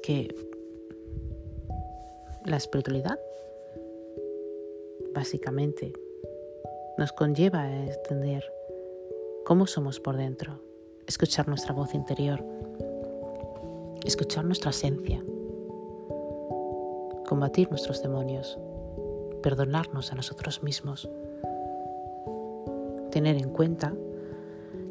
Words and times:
que 0.00 0.34
la 2.44 2.56
espiritualidad 2.56 3.18
básicamente 5.14 5.92
nos 6.98 7.12
conlleva 7.12 7.62
a 7.62 7.86
entender 7.86 8.44
cómo 9.44 9.66
somos 9.66 10.00
por 10.00 10.16
dentro, 10.16 10.60
escuchar 11.06 11.48
nuestra 11.48 11.74
voz 11.74 11.94
interior, 11.94 12.44
escuchar 14.04 14.44
nuestra 14.44 14.70
esencia, 14.70 15.22
combatir 17.28 17.68
nuestros 17.70 18.02
demonios, 18.02 18.58
perdonarnos 19.42 20.12
a 20.12 20.14
nosotros 20.14 20.62
mismos, 20.62 21.08
tener 23.10 23.36
en 23.36 23.50
cuenta 23.50 23.94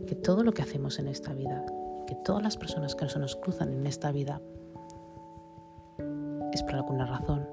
que 0.07 0.15
todo 0.15 0.43
lo 0.43 0.51
que 0.51 0.61
hacemos 0.61 0.99
en 0.99 1.07
esta 1.07 1.33
vida, 1.33 1.65
que 2.07 2.15
todas 2.15 2.43
las 2.43 2.57
personas 2.57 2.95
que 2.95 3.09
se 3.09 3.19
nos 3.19 3.35
cruzan 3.35 3.73
en 3.73 3.87
esta 3.87 4.11
vida, 4.11 4.41
es 6.55 6.63
por 6.63 6.75
alguna 6.75 7.05
razón, 7.05 7.45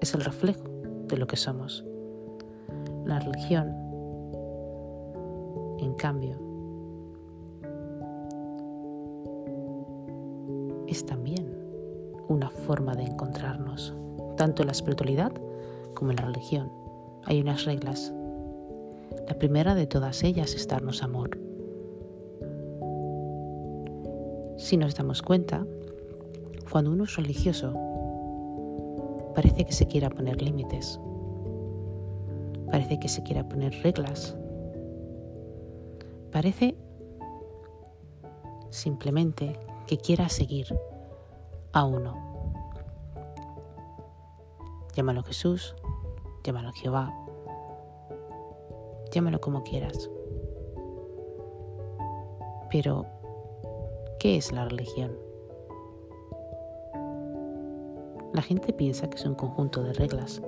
es 0.00 0.14
el 0.14 0.24
reflejo 0.24 0.64
de 1.06 1.18
lo 1.18 1.26
que 1.26 1.36
somos. 1.36 1.84
La 3.04 3.18
religión, 3.18 3.68
en 5.78 5.92
cambio, 5.94 6.38
es 10.86 11.04
también 11.04 11.46
una 12.28 12.48
forma 12.48 12.94
de 12.94 13.02
encontrarnos, 13.02 13.94
tanto 14.38 14.62
en 14.62 14.68
la 14.68 14.72
espiritualidad 14.72 15.32
como 15.92 16.12
en 16.12 16.16
la 16.16 16.24
religión. 16.24 16.72
Hay 17.24 17.38
unas 17.38 17.66
reglas. 17.66 18.14
La 19.28 19.34
primera 19.38 19.74
de 19.74 19.86
todas 19.86 20.22
ellas 20.22 20.54
es 20.54 20.66
darnos 20.66 21.02
amor. 21.02 21.38
Si 24.56 24.78
nos 24.78 24.94
damos 24.94 25.20
cuenta, 25.20 25.66
cuando 26.70 26.92
uno 26.92 27.04
es 27.04 27.16
religioso, 27.16 27.91
parece 29.42 29.64
que 29.64 29.72
se 29.72 29.88
quiera 29.88 30.08
poner 30.08 30.40
límites, 30.40 31.00
parece 32.70 33.00
que 33.00 33.08
se 33.08 33.24
quiera 33.24 33.48
poner 33.48 33.72
reglas, 33.82 34.36
parece 36.30 36.76
simplemente 38.70 39.58
que 39.88 39.98
quiera 39.98 40.28
seguir 40.28 40.68
a 41.72 41.84
uno. 41.84 42.52
Llámalo 44.94 45.24
Jesús, 45.24 45.74
llámalo 46.44 46.70
Jehová, 46.74 47.12
llámalo 49.10 49.40
como 49.40 49.64
quieras. 49.64 50.08
Pero, 52.70 53.06
¿qué 54.20 54.36
es 54.36 54.52
la 54.52 54.66
religión? 54.66 55.31
La 58.32 58.40
gente 58.40 58.72
piensa 58.72 59.10
que 59.10 59.18
es 59.18 59.26
un 59.26 59.34
conjunto 59.34 59.82
de 59.82 59.92
reglas. 59.92 60.40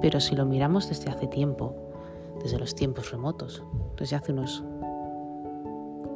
Pero 0.00 0.18
si 0.18 0.34
lo 0.34 0.44
miramos 0.44 0.88
desde 0.88 1.08
hace 1.08 1.28
tiempo, 1.28 1.74
desde 2.42 2.58
los 2.58 2.74
tiempos 2.74 3.12
remotos, 3.12 3.62
desde 3.96 4.16
hace 4.16 4.32
unos, 4.32 4.64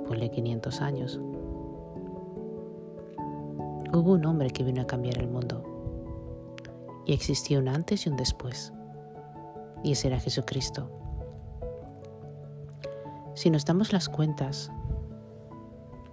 ponle 0.06 0.31
500 0.31 0.81
años, 0.81 1.21
hubo 3.93 4.12
un 4.12 4.26
hombre 4.26 4.50
que 4.50 4.64
vino 4.64 4.82
a 4.82 4.87
cambiar 4.87 5.19
el 5.19 5.29
mundo. 5.29 5.62
Y 7.06 7.12
existió 7.12 7.61
un 7.61 7.69
antes 7.69 8.05
y 8.05 8.08
un 8.08 8.17
después. 8.17 8.73
Y 9.85 9.93
ese 9.93 10.08
era 10.08 10.19
Jesucristo. 10.19 10.91
Si 13.35 13.49
nos 13.49 13.64
damos 13.64 13.93
las 13.93 14.08
cuentas, 14.08 14.73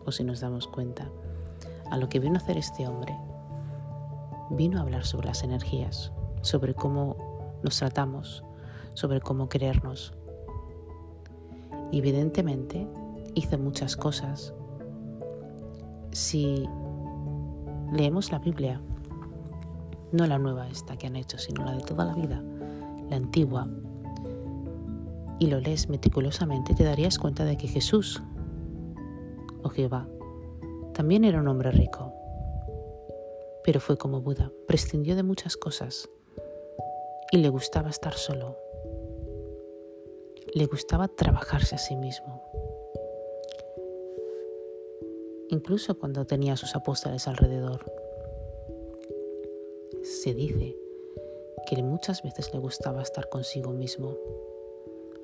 o 0.05 0.11
si 0.11 0.23
nos 0.23 0.39
damos 0.39 0.67
cuenta, 0.67 1.09
a 1.89 1.97
lo 1.97 2.07
que 2.09 2.19
vino 2.19 2.35
a 2.35 2.37
hacer 2.37 2.57
este 2.57 2.87
hombre, 2.87 3.17
vino 4.49 4.79
a 4.79 4.81
hablar 4.81 5.05
sobre 5.05 5.27
las 5.27 5.43
energías, 5.43 6.11
sobre 6.41 6.73
cómo 6.73 7.59
nos 7.63 7.77
tratamos, 7.77 8.43
sobre 8.93 9.21
cómo 9.21 9.49
querernos. 9.49 10.13
Evidentemente 11.91 12.87
hizo 13.33 13.57
muchas 13.57 13.95
cosas. 13.95 14.53
Si 16.11 16.67
leemos 17.91 18.31
la 18.31 18.39
Biblia, 18.39 18.81
no 20.11 20.27
la 20.27 20.37
nueva 20.37 20.67
esta 20.69 20.97
que 20.97 21.07
han 21.07 21.15
hecho, 21.15 21.37
sino 21.37 21.65
la 21.65 21.73
de 21.73 21.83
toda 21.83 22.05
la 22.05 22.13
vida, 22.13 22.41
la 23.09 23.17
antigua, 23.17 23.67
y 25.37 25.47
lo 25.47 25.59
lees 25.59 25.89
meticulosamente, 25.89 26.73
te 26.73 26.85
darías 26.85 27.19
cuenta 27.19 27.43
de 27.43 27.57
que 27.57 27.67
Jesús, 27.67 28.23
o 29.63 29.69
Jehová, 29.69 30.07
también 30.93 31.25
era 31.25 31.41
un 31.41 31.47
hombre 31.49 31.71
rico 31.71 32.13
pero 33.65 33.81
fue 33.81 33.97
como 33.97 34.21
Buda, 34.21 34.51
prescindió 34.67 35.15
de 35.15 35.23
muchas 35.23 35.57
cosas 35.57 36.07
y 37.31 37.37
le 37.37 37.49
gustaba 37.49 37.89
estar 37.89 38.13
solo. 38.13 38.55
Le 40.53 40.67
gustaba 40.67 41.09
trabajarse 41.09 41.75
a 41.75 41.79
sí 41.79 41.97
mismo. 41.97 42.41
incluso 45.55 45.97
cuando 45.97 46.25
tenía 46.25 46.53
a 46.53 46.57
sus 46.57 46.75
apóstoles 46.75 47.27
alrededor. 47.27 47.79
Se 50.03 50.33
dice 50.33 50.75
que 51.67 51.81
muchas 51.81 52.21
veces 52.23 52.53
le 52.53 52.59
gustaba 52.59 53.01
estar 53.01 53.29
consigo 53.29 53.71
mismo. 53.71 54.15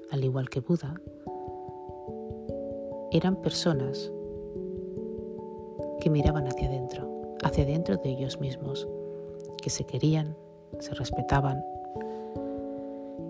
Al 0.10 0.24
igual 0.24 0.50
que 0.50 0.60
Buda, 0.60 1.00
eran 3.12 3.42
personas 3.42 4.12
que 6.00 6.10
miraban 6.10 6.48
hacia 6.48 6.68
adentro, 6.68 7.08
hacia 7.44 7.64
adentro 7.64 7.98
de 7.98 8.10
ellos 8.10 8.40
mismos, 8.40 8.88
que 9.62 9.70
se 9.70 9.84
querían, 9.84 10.36
se 10.80 10.94
respetaban. 10.94 11.64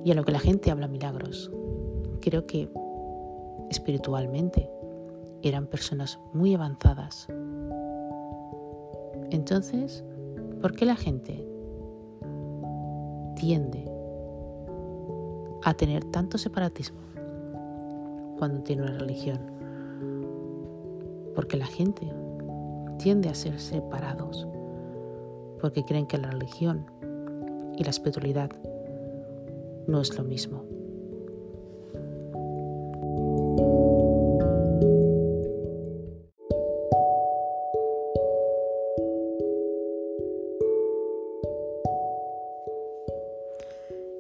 Y 0.03 0.11
a 0.11 0.15
lo 0.15 0.23
que 0.23 0.31
la 0.31 0.39
gente 0.39 0.71
habla 0.71 0.87
milagros, 0.87 1.51
creo 2.21 2.45
que 2.45 2.69
espiritualmente 3.69 4.69
eran 5.41 5.67
personas 5.67 6.19
muy 6.33 6.53
avanzadas. 6.53 7.27
Entonces, 9.31 10.03
¿por 10.61 10.75
qué 10.75 10.85
la 10.85 10.95
gente 10.95 11.45
tiende 13.35 13.85
a 15.63 15.73
tener 15.73 16.03
tanto 16.05 16.37
separatismo 16.37 16.99
cuando 18.37 18.61
tiene 18.61 18.83
una 18.83 18.97
religión? 18.97 19.39
Porque 21.33 21.57
la 21.57 21.65
gente 21.65 22.11
tiende 23.01 23.29
a 23.29 23.33
ser 23.33 23.59
separados, 23.59 24.47
porque 25.59 25.83
creen 25.83 26.05
que 26.05 26.19
la 26.19 26.29
religión 26.29 26.85
y 27.75 27.83
la 27.83 27.89
espiritualidad 27.89 28.51
no 29.87 30.01
es 30.01 30.15
lo 30.15 30.23
mismo. 30.23 30.63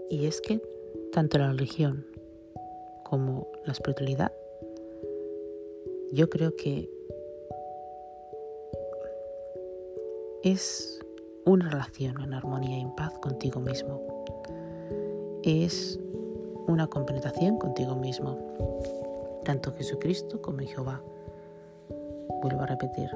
Y 0.09 0.25
es 0.25 0.41
que 0.41 0.59
tanto 1.11 1.37
la 1.37 1.51
religión 1.51 2.05
como 3.03 3.47
la 3.63 3.73
espiritualidad, 3.73 4.31
yo 6.11 6.29
creo 6.29 6.55
que 6.55 6.89
es 10.43 10.99
una 11.45 11.69
relación 11.69 12.21
en 12.21 12.33
armonía 12.33 12.77
y 12.77 12.81
en 12.81 12.95
paz 12.95 13.17
contigo 13.19 13.59
mismo. 13.59 14.01
Es 15.43 15.99
una 16.67 16.87
compenetración 16.87 17.57
contigo 17.57 17.95
mismo, 17.95 18.37
tanto 19.43 19.73
Jesucristo 19.73 20.41
como 20.41 20.59
Jehová. 20.59 21.01
Vuelvo 22.41 22.61
a 22.61 22.67
repetir. 22.67 23.09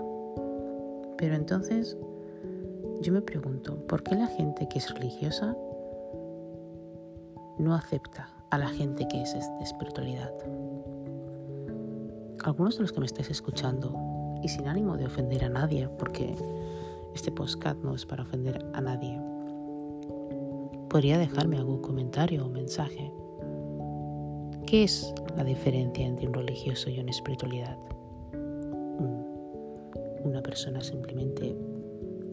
Pero 1.18 1.36
entonces 1.36 1.98
yo 3.01 3.13
me 3.13 3.22
pregunto, 3.22 3.77
¿por 3.88 4.04
qué 4.04 4.16
la 4.16 4.27
gente 4.27 4.68
que 4.68 4.80
es 4.80 4.94
religiosa 4.94 5.56
no 7.57 7.74
acepta 7.74 8.30
a 8.50 8.57
la 8.57 8.68
gente 8.68 9.07
que 9.07 9.22
es 9.22 9.33
de 9.33 9.63
espiritualidad. 9.63 10.31
Algunos 12.44 12.75
de 12.75 12.81
los 12.81 12.92
que 12.92 13.00
me 13.00 13.06
estáis 13.06 13.30
escuchando, 13.30 13.94
y 14.44 14.50
sin 14.50 14.68
ánimo 14.68 14.98
de 14.98 15.06
ofender 15.06 15.45
a 15.45 15.50
nadie, 15.50 15.88
porque 15.88 16.36
este 17.15 17.31
podcast 17.31 17.81
no 17.81 17.95
es 17.95 18.06
para 18.06 18.23
ofender 18.23 18.63
a 18.73 18.81
nadie, 18.81 19.17
podría 20.89 21.17
dejarme 21.17 21.57
algún 21.57 21.81
comentario 21.81 22.45
o 22.45 22.50
mensaje. 22.50 23.12
¿Qué 24.67 24.83
es 24.83 25.13
la 25.38 25.45
diferencia 25.45 26.06
entre 26.06 26.27
un 26.27 26.33
religioso 26.33 26.89
y 26.89 27.00
una 27.00 27.12
espiritualidad? 27.12 27.77
Una 30.25 30.41
persona 30.44 30.81
simplemente 30.81 31.56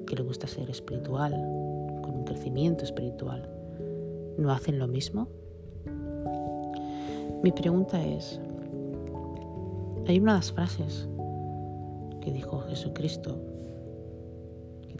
que 0.06 0.16
le 0.16 0.22
gusta 0.22 0.48
ser 0.48 0.68
espiritual, 0.68 1.32
con 2.02 2.16
un 2.16 2.24
crecimiento 2.24 2.84
espiritual, 2.84 3.48
no 4.38 4.50
hacen 4.50 4.80
lo 4.80 4.88
mismo? 4.88 5.28
Mi 7.44 7.52
pregunta 7.52 8.04
es, 8.04 8.40
hay 10.08 10.18
una 10.18 10.32
de 10.32 10.38
las 10.38 10.52
frases 10.52 11.08
que 12.20 12.32
dijo 12.32 12.60
Jesucristo, 12.62 13.51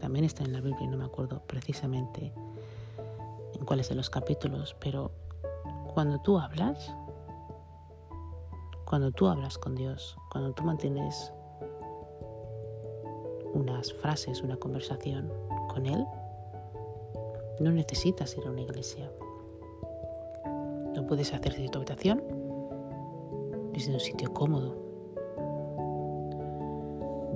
también 0.02 0.24
está 0.24 0.42
en 0.42 0.52
la 0.52 0.60
Biblia, 0.60 0.88
no 0.88 0.96
me 0.96 1.04
acuerdo 1.04 1.40
precisamente 1.46 2.32
en 3.54 3.64
cuáles 3.64 3.88
de 3.88 3.94
los 3.94 4.10
capítulos, 4.10 4.74
pero 4.80 5.12
cuando 5.94 6.18
tú 6.18 6.40
hablas, 6.40 6.92
cuando 8.84 9.12
tú 9.12 9.28
hablas 9.28 9.58
con 9.58 9.76
Dios, 9.76 10.18
cuando 10.32 10.52
tú 10.54 10.64
mantienes 10.64 11.32
unas 13.54 13.92
frases, 13.92 14.42
una 14.42 14.56
conversación 14.56 15.32
con 15.68 15.86
Él, 15.86 16.04
no 17.60 17.70
necesitas 17.70 18.36
ir 18.36 18.44
a 18.44 18.50
una 18.50 18.62
iglesia. 18.62 19.08
Lo 20.96 21.06
puedes 21.06 21.32
hacer 21.32 21.52
desde 21.52 21.68
tu 21.68 21.78
habitación, 21.78 22.24
desde 23.72 23.94
un 23.94 24.00
sitio 24.00 24.34
cómodo, 24.34 24.74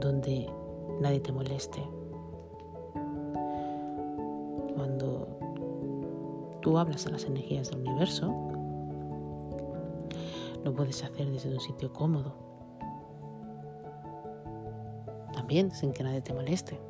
donde 0.00 0.50
nadie 1.00 1.20
te 1.20 1.30
moleste. 1.30 1.80
Tú 6.66 6.78
hablas 6.78 7.06
a 7.06 7.10
las 7.10 7.24
energías 7.26 7.70
del 7.70 7.78
universo, 7.78 8.26
lo 10.64 10.74
puedes 10.74 11.04
hacer 11.04 11.30
desde 11.30 11.54
un 11.54 11.60
sitio 11.60 11.92
cómodo. 11.92 12.34
También 15.32 15.70
sin 15.70 15.92
que 15.92 16.02
nadie 16.02 16.22
te 16.22 16.34
moleste. 16.34 16.80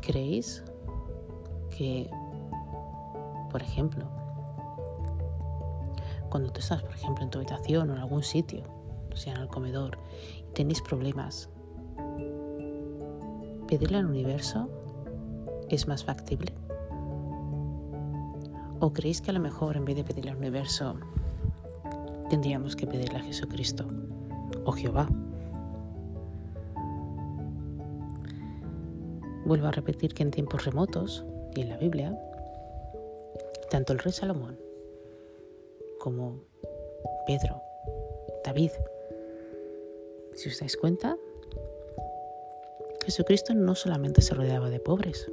¿Creéis 0.00 0.64
que, 1.78 2.10
por 3.52 3.62
ejemplo, 3.62 4.04
cuando 6.28 6.50
tú 6.50 6.58
estás, 6.58 6.82
por 6.82 6.94
ejemplo, 6.96 7.22
en 7.22 7.30
tu 7.30 7.38
habitación 7.38 7.88
o 7.88 7.92
en 7.92 8.00
algún 8.00 8.24
sitio, 8.24 8.64
sea 9.14 9.34
en 9.34 9.42
el 9.42 9.48
comedor, 9.48 9.96
y 10.40 10.52
tenéis 10.54 10.82
problemas, 10.82 11.50
pedirle 13.68 13.98
al 13.98 14.06
universo 14.06 14.68
es 15.76 15.88
más 15.88 16.04
factible? 16.04 16.52
¿O 18.80 18.92
creéis 18.92 19.20
que 19.20 19.30
a 19.30 19.34
lo 19.34 19.40
mejor 19.40 19.76
en 19.76 19.84
vez 19.84 19.96
de 19.96 20.04
pedirle 20.04 20.30
al 20.30 20.38
universo 20.38 20.96
tendríamos 22.28 22.76
que 22.76 22.86
pedirle 22.86 23.18
a 23.18 23.22
Jesucristo 23.22 23.86
o 24.64 24.72
Jehová? 24.72 25.08
Vuelvo 29.44 29.66
a 29.66 29.72
repetir 29.72 30.14
que 30.14 30.22
en 30.22 30.30
tiempos 30.30 30.64
remotos 30.64 31.24
y 31.54 31.62
en 31.62 31.68
la 31.70 31.76
Biblia, 31.76 32.18
tanto 33.70 33.92
el 33.92 33.98
rey 33.98 34.12
Salomón 34.12 34.58
como 35.98 36.40
Pedro, 37.26 37.60
David, 38.44 38.70
si 40.34 40.48
os 40.48 40.58
dais 40.58 40.76
cuenta, 40.76 41.16
Jesucristo 43.04 43.54
no 43.54 43.74
solamente 43.74 44.22
se 44.22 44.34
rodeaba 44.34 44.70
de 44.70 44.80
pobres, 44.80 45.30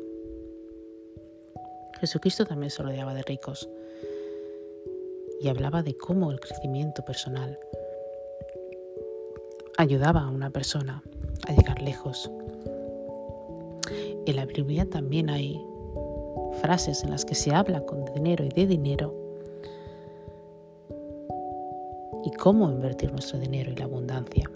Jesucristo 1.99 2.45
también 2.45 2.69
se 2.69 2.83
rodeaba 2.83 3.13
de 3.13 3.23
ricos 3.23 3.69
y 5.41 5.49
hablaba 5.49 5.83
de 5.83 5.95
cómo 5.95 6.31
el 6.31 6.39
crecimiento 6.39 7.03
personal 7.05 7.59
ayudaba 9.77 10.21
a 10.21 10.29
una 10.29 10.49
persona 10.49 11.03
a 11.47 11.53
llegar 11.53 11.81
lejos 11.81 12.29
en 14.27 14.35
la 14.35 14.45
Biblia 14.45 14.85
también 14.89 15.29
hay 15.29 15.65
frases 16.61 17.01
en 17.03 17.11
las 17.11 17.23
que 17.23 17.33
se 17.33 17.55
habla 17.55 17.85
con 17.85 18.03
dinero 18.13 18.43
y 18.43 18.49
de 18.49 18.67
dinero 18.67 19.15
y 22.25 22.31
cómo 22.31 22.69
invertir 22.69 23.09
nuestro 23.13 23.39
dinero 23.39 23.71
y 23.71 23.75
la 23.77 23.85
abundancia. 23.85 24.51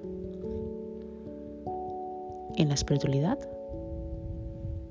En 2.57 2.67
la 2.67 2.73
espiritualidad, 2.73 3.39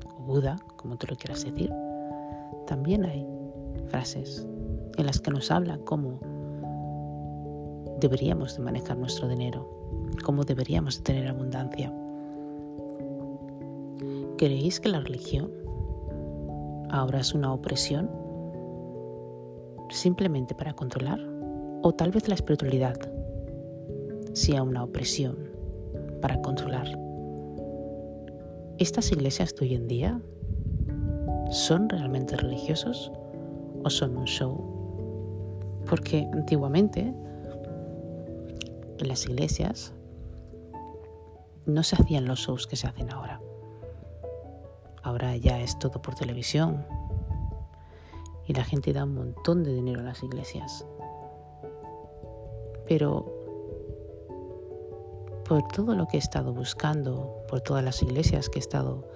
o 0.06 0.22
Buda, 0.22 0.56
como 0.76 0.96
tú 0.96 1.08
lo 1.08 1.16
quieras 1.16 1.44
decir, 1.44 1.70
también 2.70 3.04
hay 3.04 3.26
frases 3.88 4.46
en 4.96 5.06
las 5.06 5.18
que 5.20 5.32
nos 5.32 5.50
habla 5.50 5.76
cómo 5.78 6.20
deberíamos 7.98 8.56
de 8.56 8.62
manejar 8.62 8.96
nuestro 8.96 9.26
dinero, 9.26 9.68
cómo 10.24 10.44
deberíamos 10.44 10.98
de 10.98 11.02
tener 11.02 11.26
abundancia. 11.26 11.92
¿Creéis 14.38 14.78
que 14.78 14.88
la 14.88 15.00
religión 15.00 15.50
ahora 16.90 17.18
es 17.18 17.34
una 17.34 17.52
opresión 17.52 18.08
simplemente 19.88 20.54
para 20.54 20.72
controlar? 20.72 21.18
¿O 21.82 21.92
tal 21.92 22.12
vez 22.12 22.28
la 22.28 22.36
espiritualidad 22.36 22.96
sea 24.32 24.62
una 24.62 24.84
opresión 24.84 25.36
para 26.22 26.40
controlar? 26.40 26.86
¿Estas 28.78 29.10
iglesias 29.10 29.56
de 29.56 29.66
hoy 29.66 29.74
en 29.74 29.88
día 29.88 30.20
son 31.50 31.88
realmente 31.88 32.36
religiosos 32.36 33.12
o 33.82 33.90
son 33.90 34.16
un 34.16 34.24
show? 34.24 35.82
Porque 35.88 36.28
antiguamente 36.32 37.14
en 38.98 39.08
las 39.08 39.26
iglesias 39.26 39.92
no 41.66 41.82
se 41.82 41.96
hacían 41.96 42.26
los 42.26 42.40
shows 42.40 42.66
que 42.66 42.76
se 42.76 42.86
hacen 42.86 43.12
ahora. 43.12 43.40
Ahora 45.02 45.36
ya 45.36 45.60
es 45.60 45.78
todo 45.78 46.02
por 46.02 46.14
televisión. 46.14 46.86
Y 48.46 48.54
la 48.54 48.64
gente 48.64 48.92
da 48.92 49.04
un 49.04 49.14
montón 49.14 49.62
de 49.64 49.72
dinero 49.72 50.00
a 50.00 50.04
las 50.04 50.22
iglesias. 50.22 50.84
Pero 52.86 53.40
por 55.48 55.66
todo 55.68 55.94
lo 55.94 56.06
que 56.06 56.16
he 56.16 56.20
estado 56.20 56.52
buscando, 56.52 57.44
por 57.48 57.60
todas 57.60 57.82
las 57.82 58.02
iglesias 58.02 58.48
que 58.48 58.58
he 58.58 58.60
estado, 58.60 59.08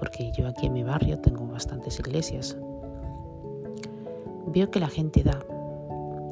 porque 0.00 0.32
yo 0.32 0.48
aquí 0.48 0.66
en 0.66 0.72
mi 0.72 0.82
barrio 0.82 1.18
tengo 1.18 1.46
bastantes 1.46 2.00
iglesias, 2.00 2.56
veo 4.46 4.70
que 4.70 4.80
la 4.80 4.88
gente 4.88 5.22
da 5.22 5.38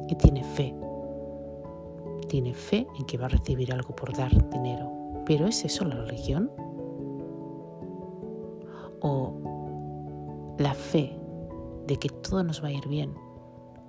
y 0.07 0.15
tiene 0.15 0.43
fe. 0.43 0.75
Tiene 2.27 2.53
fe 2.55 2.87
en 2.97 3.05
que 3.05 3.17
va 3.17 3.27
a 3.27 3.29
recibir 3.29 3.71
algo 3.71 3.95
por 3.95 4.11
dar 4.17 4.31
dinero. 4.49 4.91
¿Pero 5.25 5.45
es 5.45 5.63
eso 5.63 5.85
la 5.85 5.95
religión? 5.95 6.51
¿O 9.01 9.35
la 10.57 10.73
fe 10.73 11.15
de 11.85 11.95
que 11.97 12.09
todo 12.09 12.43
nos 12.43 12.63
va 12.63 12.69
a 12.69 12.71
ir 12.71 12.87
bien 12.87 13.13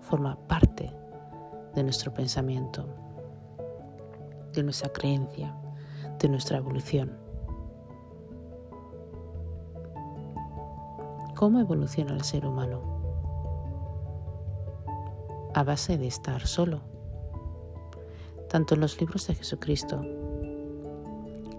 forma 0.00 0.38
parte 0.46 0.92
de 1.74 1.82
nuestro 1.82 2.12
pensamiento, 2.12 2.86
de 4.52 4.62
nuestra 4.62 4.92
creencia, 4.92 5.56
de 6.18 6.28
nuestra 6.28 6.58
evolución? 6.58 7.29
¿Cómo 11.40 11.58
evoluciona 11.58 12.12
el 12.12 12.22
ser 12.22 12.44
humano? 12.44 12.82
A 15.54 15.64
base 15.64 15.96
de 15.96 16.06
estar 16.06 16.46
solo. 16.46 16.82
Tanto 18.50 18.74
en 18.74 18.82
los 18.82 19.00
libros 19.00 19.26
de 19.26 19.36
Jesucristo 19.36 20.02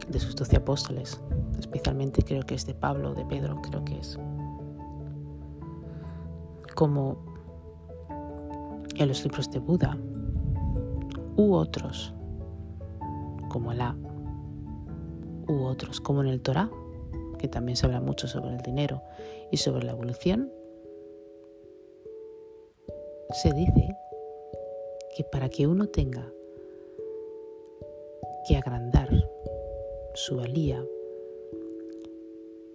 de 0.08 0.20
sus 0.20 0.36
doce 0.36 0.58
apóstoles, 0.58 1.20
especialmente 1.58 2.22
creo 2.22 2.44
que 2.44 2.54
es 2.54 2.68
de 2.68 2.76
Pablo, 2.76 3.16
de 3.16 3.26
Pedro, 3.26 3.60
creo 3.64 3.84
que 3.84 3.98
es. 3.98 4.20
Como 6.76 7.18
en 8.98 9.08
los 9.08 9.24
libros 9.24 9.50
de 9.50 9.58
Buda 9.58 9.98
u 11.38 11.56
otros, 11.56 12.14
como 13.50 13.72
el 13.72 13.82
A, 13.82 13.96
u 15.48 15.64
otros, 15.64 16.00
como 16.00 16.22
en 16.22 16.28
el 16.28 16.40
Torah, 16.40 16.70
que 17.42 17.48
también 17.48 17.76
se 17.76 17.88
habla 17.88 18.00
mucho 18.00 18.28
sobre 18.28 18.52
el 18.52 18.62
dinero 18.62 19.02
y 19.50 19.58
sobre 19.58 19.84
la 19.84 19.94
evolución, 19.94 20.54
se 23.32 23.52
dice 23.54 23.98
que 25.16 25.24
para 25.24 25.50
que 25.50 25.66
uno 25.66 25.88
tenga 25.88 26.32
que 28.48 28.56
agrandar 28.56 29.10
su 30.14 30.38
valía, 30.38 30.86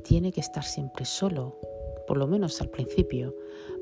tiene 0.03 0.33
que 0.33 0.41
estar 0.41 0.65
siempre 0.65 1.05
solo, 1.05 1.59
por 2.07 2.17
lo 2.17 2.27
menos 2.27 2.61
al 2.61 2.69
principio, 2.69 3.35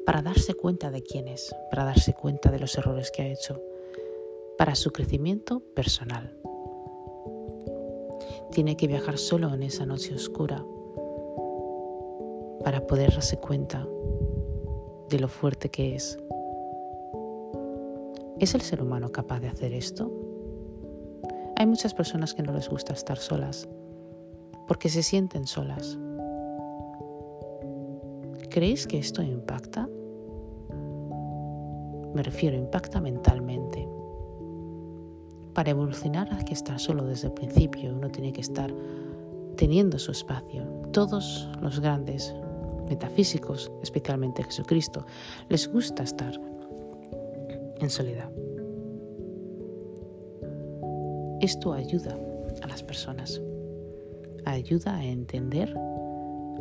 para 0.04 0.20
darse 0.20 0.54
cuenta 0.54 0.90
de 0.90 1.02
quién 1.02 1.28
es, 1.28 1.54
para 1.70 1.84
darse 1.84 2.12
cuenta 2.12 2.50
de 2.50 2.58
los 2.58 2.76
errores 2.76 3.10
que 3.10 3.22
ha 3.22 3.28
hecho, 3.28 3.62
para 4.58 4.74
su 4.74 4.92
crecimiento 4.92 5.60
personal. 5.60 6.36
Tiene 8.50 8.76
que 8.76 8.86
viajar 8.86 9.18
solo 9.18 9.52
en 9.52 9.62
esa 9.62 9.86
noche 9.86 10.14
oscura 10.14 10.64
para 12.64 12.86
poder 12.86 13.12
darse 13.12 13.36
cuenta 13.36 13.86
de 15.10 15.20
lo 15.20 15.28
fuerte 15.28 15.70
que 15.70 15.94
es. 15.94 16.18
¿Es 18.40 18.54
el 18.54 18.62
ser 18.62 18.82
humano 18.82 19.12
capaz 19.12 19.40
de 19.40 19.48
hacer 19.48 19.72
esto? 19.74 20.10
Hay 21.56 21.66
muchas 21.66 21.94
personas 21.94 22.34
que 22.34 22.42
no 22.42 22.52
les 22.52 22.68
gusta 22.68 22.94
estar 22.94 23.18
solas 23.18 23.68
porque 24.66 24.88
se 24.88 25.02
sienten 25.02 25.46
solas. 25.46 25.98
¿Creéis 28.50 28.86
que 28.86 28.98
esto 28.98 29.22
impacta? 29.22 29.88
Me 32.14 32.22
refiero, 32.22 32.56
impacta 32.56 33.00
mentalmente. 33.00 33.88
Para 35.52 35.70
evolucionar 35.70 36.32
hay 36.32 36.44
que 36.44 36.54
estar 36.54 36.80
solo 36.80 37.04
desde 37.04 37.28
el 37.28 37.34
principio, 37.34 37.94
uno 37.94 38.08
tiene 38.10 38.32
que 38.32 38.40
estar 38.40 38.72
teniendo 39.56 39.98
su 39.98 40.12
espacio. 40.12 40.64
Todos 40.92 41.48
los 41.60 41.78
grandes 41.78 42.34
metafísicos, 42.88 43.70
especialmente 43.82 44.42
Jesucristo, 44.42 45.06
les 45.48 45.68
gusta 45.68 46.02
estar 46.02 46.40
en 47.80 47.90
soledad. 47.90 48.30
Esto 51.40 51.72
ayuda 51.72 52.18
a 52.62 52.66
las 52.66 52.82
personas, 52.82 53.40
ayuda 54.44 54.96
a 54.96 55.04
entender 55.04 55.74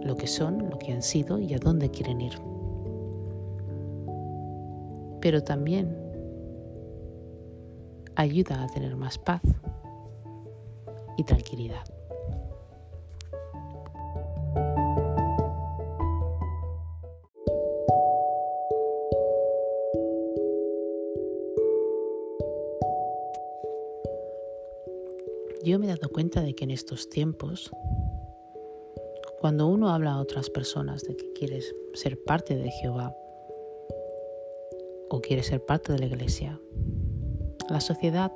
lo 0.03 0.15
que 0.17 0.27
son, 0.27 0.69
lo 0.69 0.77
que 0.77 0.91
han 0.91 1.01
sido 1.01 1.39
y 1.39 1.53
a 1.53 1.57
dónde 1.57 1.89
quieren 1.89 2.19
ir. 2.21 2.33
Pero 5.21 5.41
también 5.41 5.95
ayuda 8.15 8.63
a 8.63 8.67
tener 8.67 8.95
más 8.95 9.17
paz 9.17 9.41
y 11.17 11.23
tranquilidad. 11.23 11.92
Yo 25.63 25.79
me 25.79 25.85
he 25.85 25.89
dado 25.89 26.09
cuenta 26.09 26.41
de 26.41 26.55
que 26.55 26.65
en 26.65 26.71
estos 26.71 27.09
tiempos, 27.09 27.71
cuando 29.39 29.67
uno 29.67 29.87
habla 29.89 30.11
a 30.11 30.19
otras 30.19 30.49
personas 30.49 31.03
de 31.03 31.15
que 31.15 31.31
quieres 31.31 31.73
ser 31.93 32.21
parte 32.21 32.57
de 32.57 32.69
Jehová 32.69 33.15
o 35.09 35.21
quieres 35.21 35.47
ser 35.47 35.63
parte 35.65 35.93
de 35.93 35.99
la 35.99 36.07
iglesia, 36.07 36.59
la 37.69 37.79
sociedad 37.79 38.33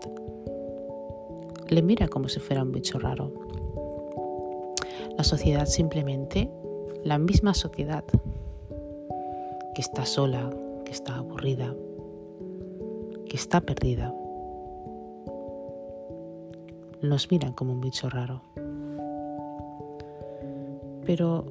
le 1.67 1.81
mira 1.81 2.07
como 2.07 2.29
si 2.29 2.39
fuera 2.39 2.63
un 2.63 2.71
bicho 2.71 2.97
raro. 2.97 3.33
La 5.17 5.25
sociedad 5.25 5.65
simplemente, 5.65 6.49
la 7.03 7.17
misma 7.17 7.53
sociedad 7.53 8.05
que 9.75 9.81
está 9.81 10.05
sola, 10.05 10.49
que 10.85 10.93
está 10.93 11.17
aburrida, 11.17 11.75
que 13.27 13.35
está 13.35 13.59
perdida, 13.59 14.13
nos 17.01 17.29
miran 17.31 17.53
como 17.53 17.73
un 17.73 17.81
bicho 17.81 18.09
raro. 18.09 18.41
Pero, 21.05 21.45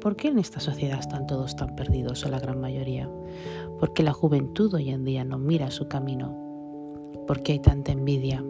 ¿por 0.00 0.16
qué 0.16 0.28
en 0.28 0.38
esta 0.38 0.60
sociedad 0.60 0.98
están 0.98 1.26
todos 1.26 1.56
tan 1.56 1.76
perdidos 1.76 2.24
o 2.24 2.28
la 2.28 2.40
gran 2.40 2.60
mayoría? 2.60 3.10
¿Por 3.78 3.92
qué 3.92 4.02
la 4.02 4.12
juventud 4.12 4.72
hoy 4.74 4.90
en 4.90 5.04
día 5.04 5.24
no 5.24 5.38
mira 5.38 5.70
su 5.70 5.88
camino? 5.88 6.34
¿Por 7.26 7.42
qué 7.42 7.52
hay 7.52 7.58
tanta 7.58 7.92
envidia? 7.92 8.42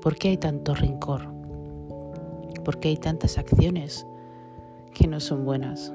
¿Por 0.00 0.16
qué 0.16 0.28
hay 0.28 0.36
tanto 0.36 0.74
rencor? 0.74 1.22
¿Por 2.64 2.78
qué 2.78 2.88
hay 2.88 2.96
tantas 2.98 3.38
acciones 3.38 4.06
que 4.94 5.08
no 5.08 5.18
son 5.18 5.44
buenas? 5.44 5.92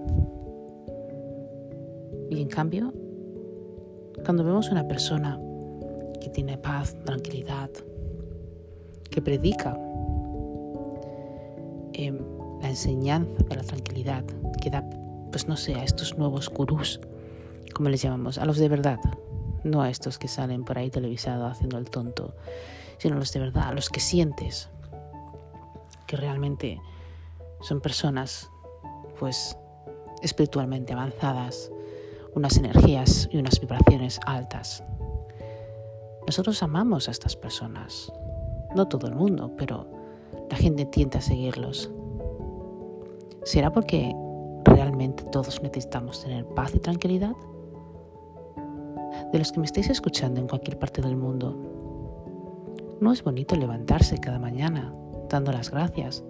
Y 2.30 2.42
en 2.42 2.48
cambio, 2.48 2.92
cuando 4.26 4.44
vemos 4.44 4.72
una 4.72 4.88
persona 4.88 5.40
que 6.24 6.30
tiene 6.30 6.58
paz, 6.58 6.96
tranquilidad, 7.04 7.70
que 9.12 9.22
predica 9.22 9.78
em, 11.94 12.18
la 12.62 12.70
enseñanza 12.70 13.44
de 13.44 13.56
la 13.56 13.64
tranquilidad, 13.64 14.24
que 14.62 14.70
da, 14.70 14.84
pues 15.32 15.48
no 15.48 15.58
sé, 15.58 15.76
a 15.76 15.84
estos 15.84 16.18
nuevos 16.18 16.50
gurús, 16.50 17.02
como 17.74 17.90
les 17.90 18.02
llamamos, 18.02 18.38
a 18.38 18.46
los 18.46 18.58
de 18.58 18.70
verdad, 18.70 19.00
no 19.66 19.82
a 19.82 19.90
estos 19.90 20.18
que 20.18 20.30
salen 20.30 20.64
por 20.64 20.78
ahí 20.78 20.90
televisados 20.90 21.52
haciendo 21.52 21.78
el 21.78 21.90
tonto, 21.90 22.34
sino 22.98 23.16
a 23.16 23.20
los 23.20 23.34
de 23.34 23.42
verdad, 23.42 23.68
a 23.68 23.74
los 23.74 23.90
que 23.90 24.00
sientes 24.00 24.70
que 26.08 26.16
realmente 26.16 26.80
son 27.62 27.82
personas, 27.82 28.50
pues, 29.20 29.58
espiritualmente 30.22 30.94
avanzadas, 30.94 31.70
unas 32.34 32.56
energías 32.58 33.28
y 33.32 33.38
unas 33.38 33.60
vibraciones 33.60 34.20
altas. 34.26 34.84
Nosotros 36.26 36.64
amamos 36.64 37.08
a 37.08 37.12
estas 37.12 37.36
personas. 37.36 38.12
No 38.76 38.88
todo 38.88 39.08
el 39.08 39.16
mundo, 39.16 39.52
pero 39.58 39.88
la 40.50 40.58
gente 40.58 40.86
tiende 40.86 41.18
a 41.18 41.22
seguirlos. 41.22 41.92
¿Será 43.44 43.72
porque 43.72 44.16
realmente 44.64 45.24
todos 45.26 45.62
necesitamos 45.62 46.24
tener 46.24 46.46
paz 46.46 46.74
y 46.76 46.80
tranquilidad? 46.80 47.36
De 49.32 49.40
los 49.40 49.52
que 49.52 49.60
me 49.60 49.66
estáis 49.66 49.90
escuchando 49.90 50.40
en 50.40 50.48
cualquier 50.48 50.80
parte 50.80 51.02
del 51.02 51.18
mundo, 51.18 51.56
no 53.02 53.12
es 53.12 53.24
bonito 53.24 53.56
levantarse 53.56 54.18
cada 54.18 54.40
mañana 54.40 54.94
dando 55.30 55.52
las 55.52 55.72
gracias, 55.72 56.24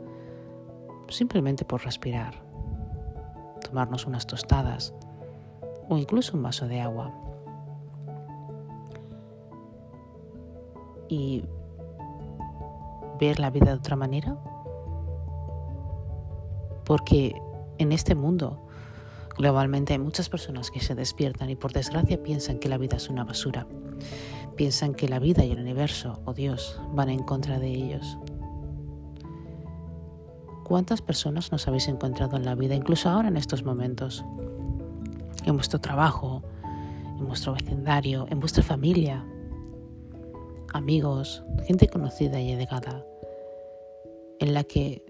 simplemente 1.10 1.66
por 1.66 1.84
respirar, 1.84 2.34
tomarnos 3.64 4.08
unas 4.08 4.26
tostadas 4.26 4.94
o 5.88 5.98
incluso 5.98 6.36
un 6.36 6.44
vaso 6.44 6.68
de 6.68 6.82
agua 6.82 7.14
y 11.10 11.44
ver 13.20 13.40
la 13.40 13.50
vida 13.50 13.68
de 13.68 13.74
otra 13.74 13.96
manera? 13.96 14.38
Porque 16.86 17.36
en 17.78 17.92
este 17.92 18.16
mundo 18.16 18.66
globalmente 19.38 19.94
hay 19.94 20.00
muchas 20.00 20.30
personas 20.30 20.72
que 20.72 20.80
se 20.80 20.96
despiertan 20.96 21.50
y 21.50 21.56
por 21.56 21.74
desgracia 21.74 22.22
piensan 22.22 22.60
que 22.60 22.70
la 22.70 22.78
vida 22.78 22.98
es 22.98 23.10
una 23.10 23.24
basura. 23.24 23.68
Piensan 24.56 24.94
que 24.94 25.10
la 25.10 25.20
vida 25.20 25.44
y 25.44 25.52
el 25.52 25.60
universo 25.60 26.22
o 26.26 26.34
Dios 26.34 26.80
van 26.94 27.10
en 27.10 27.24
contra 27.24 27.60
de 27.60 27.70
ellos. 27.70 28.18
¿Cuántas 30.64 31.02
personas 31.02 31.52
nos 31.52 31.68
habéis 31.68 31.88
encontrado 31.88 32.38
en 32.38 32.46
la 32.46 32.56
vida, 32.56 32.76
incluso 32.76 33.10
ahora 33.10 33.28
en 33.28 33.38
estos 33.38 33.64
momentos? 33.64 34.24
En 35.46 35.56
vuestro 35.56 35.80
trabajo, 35.80 36.42
en 37.20 37.28
vuestro 37.28 37.54
vecindario, 37.54 38.28
en 38.30 38.40
vuestra 38.40 38.64
familia, 38.64 39.26
amigos, 40.74 41.44
gente 41.66 41.88
conocida 41.88 42.42
y 42.42 42.52
allegada, 42.52 43.06
en 44.40 44.54
la 44.54 44.64
que 44.64 45.06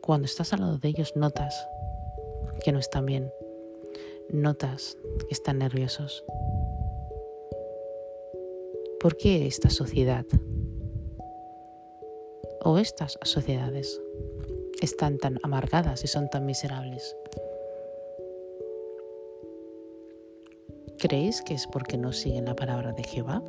cuando 0.00 0.26
estás 0.26 0.52
al 0.52 0.60
lado 0.60 0.78
de 0.78 0.88
ellos 0.88 1.16
notas 1.16 1.66
que 2.62 2.70
no 2.70 2.78
están 2.78 3.06
bien, 3.06 3.32
notas 4.28 4.96
que 5.20 5.32
están 5.32 5.58
nerviosos. 5.58 6.24
¿Por 9.00 9.16
qué 9.16 9.46
esta 9.46 9.70
sociedad 9.70 10.26
o 12.62 12.78
estas 12.78 13.18
sociedades 13.22 14.00
están 14.80 15.18
tan 15.18 15.38
amargadas 15.42 16.04
y 16.04 16.06
son 16.08 16.28
tan 16.28 16.44
miserables? 16.44 17.16
¿Creéis 20.98 21.42
que 21.42 21.54
es 21.54 21.66
porque 21.66 21.96
no 21.98 22.12
siguen 22.12 22.46
la 22.46 22.56
palabra 22.56 22.92
de 22.92 23.04
Jehová? 23.04 23.42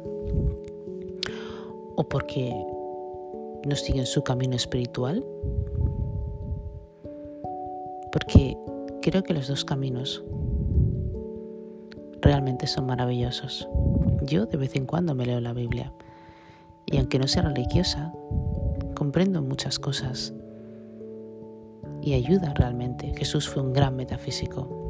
¿O 1.97 2.07
porque 2.07 2.55
no 3.65 3.75
siguen 3.75 4.05
su 4.05 4.23
camino 4.23 4.55
espiritual? 4.55 5.23
porque 8.17 8.57
creo 9.03 9.21
que 9.21 9.35
los 9.35 9.47
dos 9.47 9.63
caminos 9.63 10.23
realmente 12.19 12.65
son 12.65 12.87
maravillosos. 12.87 13.69
Yo 14.23 14.47
de 14.47 14.57
vez 14.57 14.75
en 14.75 14.87
cuando 14.87 15.13
me 15.13 15.25
leo 15.25 15.39
la 15.39 15.53
Biblia 15.53 15.93
y 16.87 16.97
aunque 16.97 17.19
no 17.19 17.27
sea 17.27 17.43
religiosa, 17.43 18.11
comprendo 18.95 19.43
muchas 19.43 19.77
cosas 19.77 20.33
y 22.01 22.13
ayuda 22.13 22.55
realmente. 22.55 23.13
Jesús 23.15 23.47
fue 23.47 23.61
un 23.61 23.71
gran 23.71 23.95
metafísico. 23.95 24.87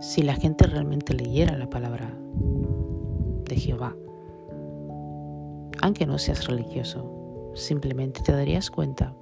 Si 0.00 0.22
la 0.22 0.34
gente 0.34 0.66
realmente 0.66 1.12
leyera 1.12 1.58
la 1.58 1.68
palabra 1.68 2.10
de 3.44 3.56
Jehová, 3.56 3.94
aunque 5.86 6.04
no 6.04 6.18
seas 6.18 6.48
religioso, 6.48 7.52
simplemente 7.54 8.20
te 8.20 8.32
darías 8.32 8.72
cuenta 8.72 9.14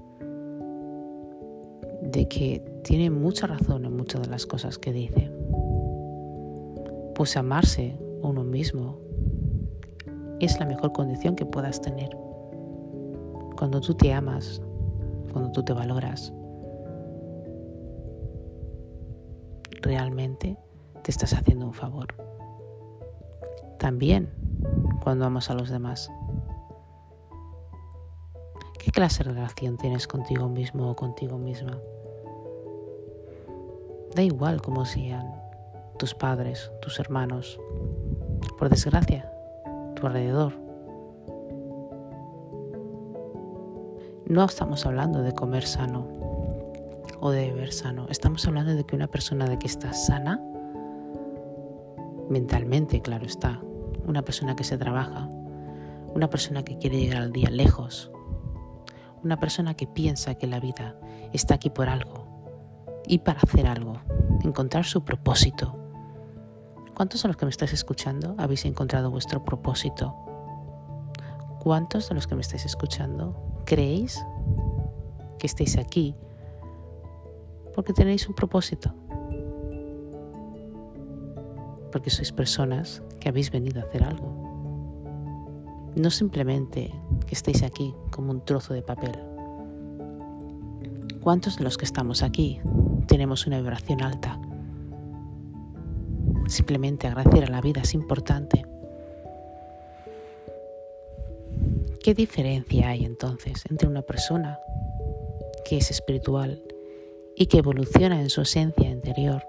de 2.01 2.27
que 2.27 2.65
tiene 2.83 3.11
mucha 3.11 3.47
razón 3.47 3.85
en 3.85 3.95
muchas 3.95 4.23
de 4.23 4.29
las 4.29 4.47
cosas 4.47 4.79
que 4.79 4.91
dice. 4.91 5.31
Pues 7.15 7.37
amarse 7.37 7.99
uno 8.23 8.45
mismo 8.45 8.99
es 10.41 10.59
la 10.59 10.65
mejor 10.65 10.93
condición 10.93 11.37
que 11.37 11.45
puedas 11.45 11.83
tener. 11.83 12.17
Cuando 13.59 13.83
tú 13.83 13.95
te 13.95 14.15
amas, 14.15 14.63
cuando 15.33 15.53
tú 15.53 15.63
te 15.63 15.75
valoras, 15.75 16.33
realmente 19.83 20.57
te 21.03 21.11
estás 21.11 21.35
haciendo 21.35 21.67
un 21.67 21.75
favor. 21.75 22.07
También 23.79 24.31
cuando 25.03 25.27
amas 25.27 25.51
a 25.51 25.55
los 25.55 25.69
demás. 25.69 26.11
¿Qué 28.85 28.91
clase 28.91 29.25
de 29.25 29.31
relación 29.31 29.79
tienes 29.79 30.07
contigo 30.07 30.47
mismo 30.51 30.91
o 30.91 30.95
contigo 30.95 31.39
misma? 31.39 31.81
Da 34.15 34.21
igual 34.21 34.61
cómo 34.61 34.85
sean 34.85 35.27
tus 35.99 36.15
padres, 36.15 36.71
tus 36.83 37.01
hermanos, 37.01 37.59
por 38.59 38.69
desgracia, 38.69 39.33
tu 39.97 40.07
alrededor. 40.07 40.53
No 44.27 44.45
estamos 44.45 44.85
hablando 44.85 45.23
de 45.23 45.33
comer 45.33 45.65
sano 45.65 46.07
o 47.21 47.31
de 47.31 47.53
beber 47.53 47.73
sano. 47.73 48.07
Estamos 48.11 48.47
hablando 48.47 48.75
de 48.75 48.85
que 48.85 48.97
una 48.97 49.07
persona 49.07 49.47
de 49.49 49.59
que 49.59 49.67
está 49.67 49.95
sana, 49.95 50.43
mentalmente, 52.29 53.01
claro 53.01 53.25
está, 53.25 53.63
una 54.07 54.21
persona 54.21 54.55
que 54.55 54.65
se 54.65 54.77
trabaja, 54.77 55.27
una 56.15 56.29
persona 56.29 56.67
que 56.67 56.77
quiere 56.77 56.99
llegar 56.99 57.23
al 57.23 57.33
día 57.33 57.49
lejos, 57.49 58.11
una 59.25 59.41
persona 59.41 59.75
que 59.75 59.87
piensa 59.87 60.35
que 60.35 60.47
la 60.47 60.61
vida 60.61 60.97
está 61.33 61.55
aquí 61.55 61.71
por 61.71 61.89
algo 61.89 62.25
y 63.07 63.19
para 63.19 63.41
hacer 63.41 63.67
algo, 63.67 64.01
encontrar 64.43 64.85
su 64.85 65.05
propósito. 65.05 65.77
¿Cuántos 66.95 67.23
de 67.23 67.29
los 67.29 67.37
que 67.37 67.47
me 67.47 67.51
estáis 67.51 67.73
escuchando 67.73 68.35
habéis 68.39 68.65
encontrado 68.67 69.11
vuestro 69.11 69.45
propósito? 69.45 70.15
¿Cuántos 71.61 72.09
de 72.09 72.15
los 72.15 72.27
que 72.27 72.35
me 72.35 72.43
estáis 72.43 72.65
escuchando 72.67 73.63
creéis 73.65 74.25
que 75.39 75.47
estáis 75.47 75.79
aquí 75.79 76.15
porque 77.75 77.93
tenéis 77.93 78.29
un 78.29 78.35
propósito? 78.35 78.95
Porque 81.91 82.11
sois 82.11 82.33
personas 82.33 83.03
que 83.21 83.29
habéis 83.29 83.51
venido 83.51 83.81
a 83.81 83.85
hacer 83.85 84.05
algo. 84.05 84.45
No 85.97 86.11
simplemente 86.11 86.93
que 87.27 87.35
estéis 87.35 87.63
aquí 87.63 87.95
como 88.15 88.31
un 88.31 88.45
trozo 88.45 88.75
de 88.75 88.83
papel. 88.83 89.13
¿Cuántos 91.21 91.57
de 91.57 91.65
los 91.65 91.77
que 91.77 91.85
estamos 91.85 92.23
aquí 92.23 92.61
tenemos 93.07 93.47
una 93.47 93.59
vibración 93.59 94.03
alta. 94.03 94.41
Simplemente 96.49 97.07
agradecer 97.07 97.45
a 97.45 97.51
la 97.51 97.61
vida 97.61 97.83
es 97.83 97.95
importante. 97.95 98.65
¿Qué 102.03 102.15
diferencia 102.15 102.89
hay 102.89 103.05
entonces 103.05 103.63
entre 103.71 103.89
una 103.89 104.03
persona 104.03 104.59
que 105.65 105.79
es 105.79 105.91
espiritual 105.91 106.63
y 107.37 107.47
que 107.47 107.59
evoluciona 107.59 108.21
en 108.21 108.31
su 108.31 108.43
esencia 108.43 108.91
interior? 108.91 109.43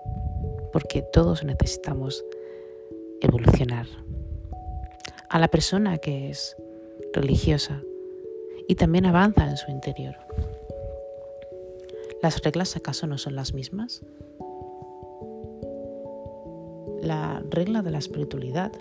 Porque 0.72 1.02
todos 1.02 1.44
necesitamos 1.44 2.24
evolucionar. 3.22 3.88
A 5.30 5.40
la 5.40 5.50
persona 5.50 5.98
que 5.98 6.30
es 6.30 6.56
religiosa 7.14 7.82
y 8.68 8.76
también 8.76 9.06
avanza 9.06 9.50
en 9.50 9.58
su 9.58 9.72
interior. 9.72 10.16
¿Las 12.22 12.42
reglas 12.42 12.76
acaso 12.76 13.08
no 13.08 13.18
son 13.18 13.36
las 13.36 13.54
mismas? 13.54 14.02
La 17.02 17.44
regla 17.50 17.82
de 17.82 17.92
la 17.92 18.00
espiritualidad 18.00 18.72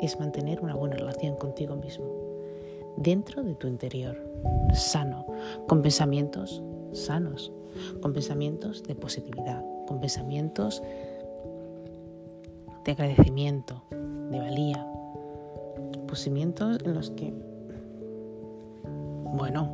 es 0.00 0.18
mantener 0.20 0.60
una 0.60 0.74
buena 0.74 0.96
relación 0.96 1.36
contigo 1.36 1.76
mismo, 1.76 2.06
dentro 2.96 3.42
de 3.42 3.54
tu 3.54 3.66
interior, 3.66 4.16
sano, 4.74 5.24
con 5.66 5.80
pensamientos 5.80 6.62
sanos, 6.94 7.52
con 8.00 8.12
pensamientos 8.12 8.82
de 8.84 8.94
positividad, 8.94 9.62
con 9.86 10.00
pensamientos 10.00 10.82
de 12.84 12.92
agradecimiento, 12.92 13.82
de 13.90 14.38
valía, 14.38 14.86
pensamientos 16.06 16.78
en 16.84 16.94
los 16.94 17.10
que, 17.10 17.34
bueno, 19.36 19.68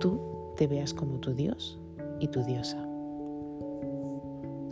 tú 0.00 0.20
te 0.56 0.66
veas 0.66 0.94
como 0.94 1.18
tu 1.18 1.34
Dios 1.34 1.78
y 2.20 2.28
tu 2.28 2.42
diosa. 2.42 2.78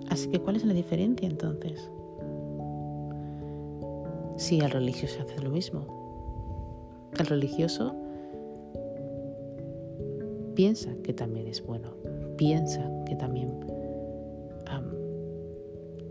Así 0.09 0.29
que, 0.29 0.41
¿cuál 0.41 0.57
es 0.57 0.65
la 0.65 0.75
diferencia 0.75 1.27
entonces? 1.27 1.91
Si 4.37 4.61
el 4.61 4.71
religioso 4.71 5.23
hace 5.23 5.41
lo 5.41 5.51
mismo. 5.51 5.87
El 7.19 7.27
religioso 7.27 7.95
piensa 10.55 10.91
que 11.03 11.13
también 11.13 11.47
es 11.47 11.65
bueno, 11.65 11.91
piensa 12.37 12.91
que 13.07 13.15
también 13.17 13.63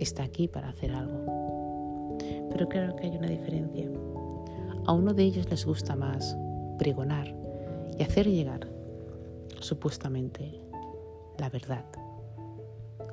está 0.01 0.23
aquí 0.23 0.47
para 0.47 0.69
hacer 0.69 0.91
algo. 0.91 2.17
Pero 2.51 2.67
claro 2.67 2.95
que 2.95 3.07
hay 3.07 3.15
una 3.15 3.27
diferencia. 3.27 3.87
A 4.85 4.93
uno 4.93 5.13
de 5.13 5.23
ellos 5.23 5.49
les 5.49 5.65
gusta 5.65 5.95
más 5.95 6.35
pregonar 6.81 7.31
y 7.99 8.01
hacer 8.01 8.25
llegar 8.25 8.67
supuestamente 9.59 10.59
la 11.37 11.47
verdad 11.47 11.85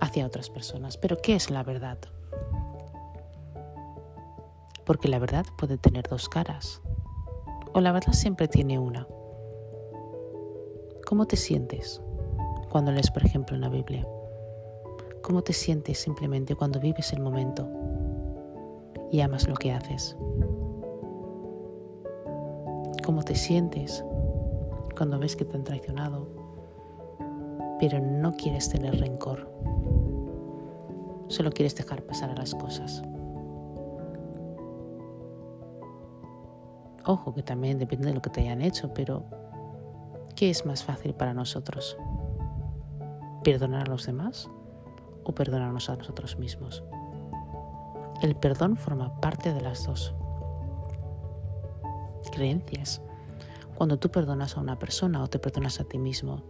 hacia 0.00 0.24
otras 0.24 0.48
personas. 0.48 0.96
Pero 0.96 1.18
¿qué 1.18 1.34
es 1.34 1.50
la 1.50 1.62
verdad? 1.62 1.98
Porque 4.86 5.08
la 5.08 5.18
verdad 5.18 5.44
puede 5.58 5.76
tener 5.76 6.08
dos 6.08 6.30
caras. 6.30 6.80
O 7.74 7.82
la 7.82 7.92
verdad 7.92 8.14
siempre 8.14 8.48
tiene 8.48 8.78
una. 8.78 9.06
¿Cómo 11.06 11.26
te 11.26 11.36
sientes 11.36 12.00
cuando 12.70 12.90
lees, 12.90 13.10
por 13.10 13.26
ejemplo, 13.26 13.54
una 13.54 13.68
Biblia? 13.68 14.08
¿Cómo 15.20 15.42
te 15.42 15.52
sientes 15.52 15.98
simplemente 15.98 16.54
cuando 16.54 16.80
vives 16.80 17.12
el 17.12 17.20
momento? 17.20 17.68
y 19.10 19.20
amas 19.20 19.48
lo 19.48 19.54
que 19.54 19.72
haces. 19.72 20.16
¿Cómo 23.08 23.22
te 23.22 23.34
sientes 23.36 24.04
cuando 24.94 25.18
ves 25.18 25.34
que 25.34 25.46
te 25.46 25.56
han 25.56 25.64
traicionado, 25.64 26.28
pero 27.80 28.00
no 28.00 28.36
quieres 28.36 28.68
tener 28.68 29.00
rencor? 29.00 29.50
Solo 31.28 31.50
quieres 31.50 31.74
dejar 31.74 32.02
pasar 32.02 32.28
a 32.28 32.34
las 32.34 32.54
cosas. 32.54 33.02
Ojo, 37.06 37.32
que 37.32 37.42
también 37.42 37.78
depende 37.78 38.08
de 38.08 38.14
lo 38.14 38.20
que 38.20 38.28
te 38.28 38.42
hayan 38.42 38.60
hecho, 38.60 38.92
pero 38.92 39.24
¿qué 40.36 40.50
es 40.50 40.66
más 40.66 40.84
fácil 40.84 41.14
para 41.14 41.32
nosotros? 41.32 41.96
¿Perdonar 43.42 43.88
a 43.88 43.90
los 43.90 44.04
demás 44.04 44.50
o 45.24 45.32
perdonarnos 45.32 45.88
a 45.88 45.96
nosotros 45.96 46.38
mismos? 46.38 46.84
El 48.20 48.36
perdón 48.36 48.76
forma 48.76 49.18
parte 49.18 49.54
de 49.54 49.62
las 49.62 49.86
dos 49.86 50.14
creencias. 52.30 53.02
Cuando 53.74 53.98
tú 53.98 54.10
perdonas 54.10 54.56
a 54.56 54.60
una 54.60 54.78
persona 54.78 55.22
o 55.22 55.28
te 55.28 55.38
perdonas 55.38 55.80
a 55.80 55.84
ti 55.84 55.98
mismo, 55.98 56.42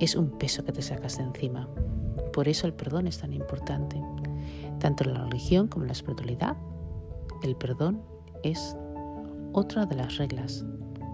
es 0.00 0.14
un 0.14 0.30
peso 0.38 0.64
que 0.64 0.72
te 0.72 0.82
sacas 0.82 1.18
de 1.18 1.24
encima. 1.24 1.68
Por 2.32 2.48
eso 2.48 2.66
el 2.66 2.72
perdón 2.72 3.06
es 3.06 3.18
tan 3.18 3.32
importante. 3.32 4.00
Tanto 4.78 5.04
en 5.04 5.14
la 5.14 5.24
religión 5.24 5.68
como 5.68 5.84
en 5.84 5.88
la 5.88 5.92
espiritualidad, 5.92 6.56
el 7.42 7.56
perdón 7.56 8.00
es 8.42 8.76
otra 9.52 9.86
de 9.86 9.96
las 9.96 10.16
reglas 10.16 10.64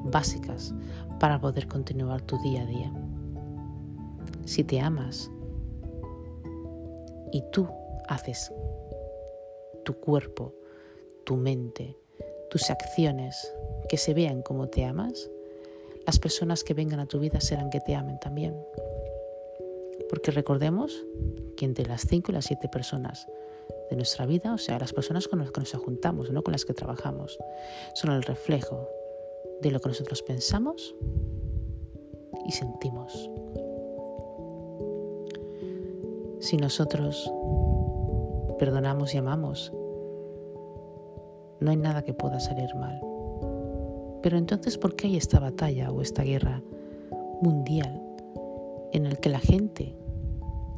básicas 0.04 0.74
para 1.18 1.40
poder 1.40 1.66
continuar 1.66 2.20
tu 2.22 2.38
día 2.42 2.62
a 2.62 2.66
día. 2.66 2.92
Si 4.44 4.64
te 4.64 4.80
amas 4.80 5.30
y 7.32 7.42
tú 7.50 7.66
haces 8.08 8.52
tu 9.84 9.94
cuerpo, 9.94 10.54
tu 11.24 11.36
mente, 11.36 11.96
tus 12.54 12.70
acciones 12.70 13.52
que 13.88 13.96
se 13.96 14.14
vean 14.14 14.40
como 14.40 14.68
te 14.68 14.84
amas, 14.84 15.28
las 16.06 16.20
personas 16.20 16.62
que 16.62 16.72
vengan 16.72 17.00
a 17.00 17.06
tu 17.06 17.18
vida 17.18 17.40
serán 17.40 17.68
que 17.68 17.80
te 17.80 17.96
amen 17.96 18.20
también. 18.20 18.56
Porque 20.08 20.30
recordemos 20.30 21.04
que 21.56 21.64
entre 21.64 21.84
las 21.84 22.02
cinco 22.02 22.30
y 22.30 22.34
las 22.36 22.44
siete 22.44 22.68
personas 22.68 23.26
de 23.90 23.96
nuestra 23.96 24.24
vida, 24.24 24.54
o 24.54 24.58
sea, 24.58 24.78
las 24.78 24.92
personas 24.92 25.26
con 25.26 25.40
las 25.40 25.50
que 25.50 25.58
nos 25.58 25.72
juntamos, 25.72 26.30
no 26.30 26.44
con 26.44 26.52
las 26.52 26.64
que 26.64 26.74
trabajamos, 26.74 27.40
son 27.94 28.12
el 28.12 28.22
reflejo 28.22 28.88
de 29.60 29.72
lo 29.72 29.80
que 29.80 29.88
nosotros 29.88 30.22
pensamos 30.22 30.94
y 32.46 32.52
sentimos. 32.52 33.28
Si 36.38 36.56
nosotros 36.56 37.28
perdonamos 38.60 39.12
y 39.12 39.18
amamos, 39.18 39.72
no 41.64 41.70
hay 41.70 41.76
nada 41.78 42.02
que 42.02 42.12
pueda 42.12 42.38
salir 42.38 42.74
mal. 42.74 43.00
Pero 44.22 44.36
entonces, 44.36 44.78
¿por 44.78 44.94
qué 44.94 45.06
hay 45.08 45.16
esta 45.16 45.40
batalla 45.40 45.90
o 45.90 46.02
esta 46.02 46.22
guerra 46.22 46.62
mundial 47.40 48.00
en 48.92 49.06
el 49.06 49.18
que 49.18 49.30
la 49.30 49.38
gente 49.38 49.96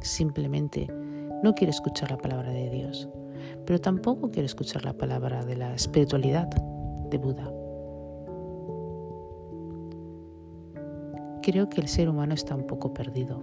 simplemente 0.01 0.87
no 1.43 1.53
quiere 1.53 1.71
escuchar 1.71 2.11
la 2.11 2.17
palabra 2.17 2.51
de 2.51 2.69
Dios, 2.69 3.09
pero 3.65 3.79
tampoco 3.79 4.31
quiere 4.31 4.45
escuchar 4.45 4.85
la 4.85 4.93
palabra 4.93 5.45
de 5.45 5.55
la 5.55 5.73
espiritualidad 5.73 6.47
de 7.09 7.17
Buda. 7.17 7.51
Creo 11.43 11.69
que 11.69 11.81
el 11.81 11.87
ser 11.87 12.09
humano 12.09 12.33
está 12.33 12.55
un 12.55 12.65
poco 12.65 12.93
perdido. 12.93 13.41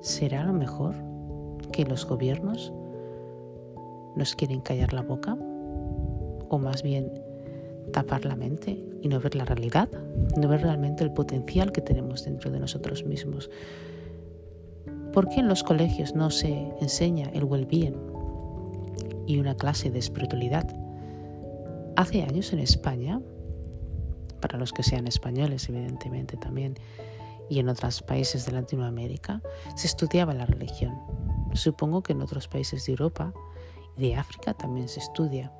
¿Será 0.00 0.44
lo 0.44 0.52
mejor 0.52 0.94
que 1.72 1.84
los 1.84 2.06
gobiernos 2.06 2.72
nos 4.16 4.34
quieren 4.34 4.60
callar 4.60 4.92
la 4.92 5.02
boca? 5.02 5.36
¿O 6.48 6.58
más 6.58 6.82
bien 6.82 7.12
tapar 7.92 8.24
la 8.24 8.34
mente 8.34 8.82
y 9.02 9.08
no 9.08 9.20
ver 9.20 9.34
la 9.34 9.44
realidad? 9.44 9.88
¿No 10.36 10.48
ver 10.48 10.62
realmente 10.62 11.04
el 11.04 11.12
potencial 11.12 11.70
que 11.70 11.80
tenemos 11.80 12.24
dentro 12.24 12.50
de 12.50 12.58
nosotros 12.58 13.04
mismos? 13.04 13.50
¿Por 15.12 15.28
qué 15.28 15.40
en 15.40 15.48
los 15.48 15.62
colegios 15.62 16.14
no 16.14 16.30
se 16.30 16.72
enseña 16.80 17.30
el 17.32 17.44
well-being 17.44 17.96
y 19.26 19.38
una 19.38 19.56
clase 19.56 19.90
de 19.90 19.98
espiritualidad? 19.98 20.66
Hace 21.96 22.22
años 22.22 22.52
en 22.52 22.58
España, 22.58 23.20
para 24.40 24.58
los 24.58 24.72
que 24.72 24.82
sean 24.82 25.06
españoles 25.06 25.68
evidentemente 25.68 26.36
también, 26.36 26.74
y 27.48 27.60
en 27.60 27.68
otros 27.68 28.02
países 28.02 28.44
de 28.44 28.52
Latinoamérica, 28.52 29.40
se 29.76 29.86
estudiaba 29.86 30.34
la 30.34 30.46
religión. 30.46 30.94
Supongo 31.54 32.02
que 32.02 32.12
en 32.12 32.20
otros 32.20 32.48
países 32.48 32.84
de 32.84 32.92
Europa 32.92 33.32
de 33.96 34.14
África 34.14 34.54
también 34.54 34.88
se 34.88 35.00
estudia. 35.00 35.52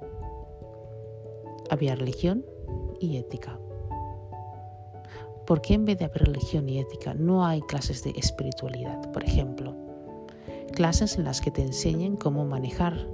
Había 1.70 1.94
religión 1.94 2.44
y 3.01 3.16
ética. 3.16 3.59
¿Por 5.46 5.61
qué 5.62 5.75
en 5.75 5.85
vez 5.85 5.99
de 5.99 6.07
haber 6.07 6.25
religión 6.25 6.68
y 6.68 6.81
ética 6.81 7.14
no 7.14 7.46
hay 7.46 7.61
clases 7.62 8.03
de 8.03 8.11
espiritualidad, 8.16 9.12
por 9.12 9.25
ejemplo? 9.25 9.77
Clases 10.72 11.16
en 11.16 11.25
las 11.25 11.40
que 11.40 11.51
te 11.51 11.62
enseñen 11.62 12.16
cómo 12.16 12.44
manejar 12.44 13.09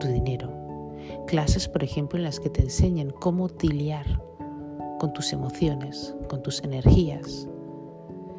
tu 0.00 0.08
dinero. 0.08 0.50
Clases, 1.26 1.68
por 1.68 1.84
ejemplo, 1.84 2.18
en 2.18 2.24
las 2.24 2.40
que 2.40 2.50
te 2.50 2.62
enseñen 2.62 3.10
cómo 3.10 3.48
tiliar 3.48 4.20
con 4.98 5.12
tus 5.12 5.32
emociones, 5.32 6.14
con 6.28 6.42
tus 6.42 6.62
energías. 6.62 7.48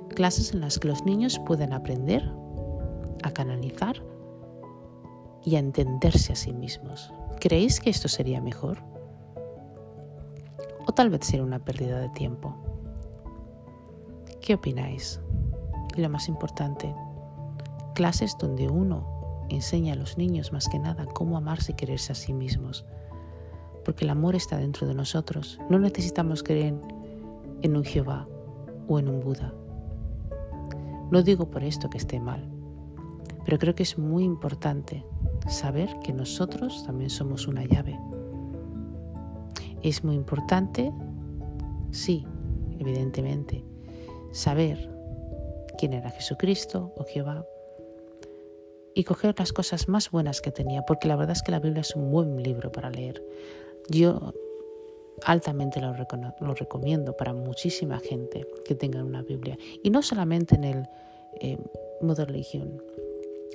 Clases 0.09 0.53
en 0.53 0.61
las 0.61 0.77
que 0.77 0.87
los 0.87 1.05
niños 1.05 1.39
puedan 1.45 1.73
aprender 1.73 2.29
a 3.23 3.31
canalizar 3.31 4.03
y 5.45 5.55
a 5.55 5.59
entenderse 5.59 6.33
a 6.33 6.35
sí 6.35 6.51
mismos. 6.51 7.13
¿Creéis 7.39 7.79
que 7.79 7.91
esto 7.91 8.07
sería 8.07 8.41
mejor? 8.41 8.79
O 10.87 10.91
tal 10.91 11.09
vez 11.09 11.25
sería 11.25 11.45
una 11.45 11.63
pérdida 11.63 11.99
de 11.99 12.09
tiempo. 12.09 12.55
¿Qué 14.41 14.55
opináis? 14.55 15.21
Y 15.95 16.01
lo 16.01 16.09
más 16.09 16.27
importante, 16.27 16.93
clases 17.93 18.35
donde 18.39 18.67
uno 18.67 19.45
enseña 19.49 19.93
a 19.93 19.97
los 19.97 20.17
niños 20.17 20.51
más 20.51 20.67
que 20.67 20.79
nada 20.79 21.05
cómo 21.05 21.37
amarse 21.37 21.71
y 21.71 21.75
quererse 21.75 22.11
a 22.11 22.15
sí 22.15 22.33
mismos. 22.33 22.85
Porque 23.83 24.03
el 24.05 24.09
amor 24.09 24.35
está 24.35 24.57
dentro 24.57 24.87
de 24.87 24.95
nosotros. 24.95 25.59
No 25.69 25.77
necesitamos 25.77 26.41
creer 26.41 26.73
en 27.61 27.77
un 27.77 27.83
Jehová 27.83 28.27
o 28.87 28.97
en 28.97 29.07
un 29.07 29.19
Buda. 29.19 29.53
No 31.11 31.21
digo 31.21 31.51
por 31.51 31.63
esto 31.63 31.89
que 31.89 31.99
esté 31.99 32.19
mal, 32.19 32.43
pero 33.45 33.59
creo 33.59 33.75
que 33.75 33.83
es 33.83 33.99
muy 33.99 34.23
importante 34.23 35.05
saber 35.47 35.89
que 36.03 36.13
nosotros 36.13 36.83
también 36.85 37.09
somos 37.09 37.47
una 37.47 37.65
llave. 37.65 37.99
Es 39.83 40.03
muy 40.03 40.15
importante, 40.15 40.91
sí, 41.91 42.25
evidentemente, 42.79 43.63
saber 44.31 44.91
quién 45.77 45.93
era 45.93 46.09
Jesucristo 46.09 46.93
o 46.97 47.05
Jehová 47.05 47.45
y 48.95 49.03
coger 49.03 49.35
las 49.37 49.51
cosas 49.53 49.89
más 49.89 50.09
buenas 50.09 50.41
que 50.41 50.51
tenía, 50.51 50.83
porque 50.83 51.07
la 51.07 51.15
verdad 51.15 51.35
es 51.35 51.43
que 51.43 51.51
la 51.51 51.59
Biblia 51.59 51.81
es 51.81 51.95
un 51.95 52.11
buen 52.11 52.41
libro 52.41 52.71
para 52.71 52.89
leer. 52.89 53.21
Yo 53.89 54.33
altamente 55.23 55.81
lo, 55.81 56.53
recomiendo 56.53 57.15
para 57.15 57.33
muchísima 57.33 57.99
gente 57.99 58.47
que 58.65 58.73
tenga 58.73 59.03
una 59.03 59.21
Biblia, 59.21 59.57
y 59.83 59.89
no 59.89 60.01
solamente 60.01 60.55
en 60.55 60.63
el 60.63 60.89
eh, 61.41 61.57
modo 62.01 62.25
religión. 62.25 62.81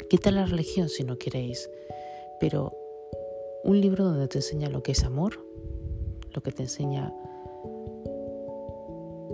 Quita 0.09 0.31
la 0.31 0.47
religión 0.47 0.89
si 0.89 1.05
no 1.05 1.19
queréis, 1.19 1.71
pero 2.41 2.73
un 3.65 3.81
libro 3.81 4.05
donde 4.05 4.29
te 4.29 4.39
enseña 4.39 4.69
lo 4.69 4.83
que 4.83 4.93
es 4.93 5.05
amor, 5.05 5.45
lo 6.35 6.43
que 6.43 6.53
te 6.53 6.63
enseña 6.63 7.13